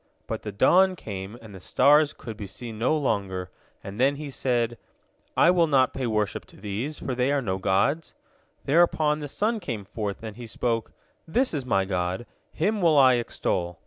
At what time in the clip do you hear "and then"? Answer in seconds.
3.83-4.15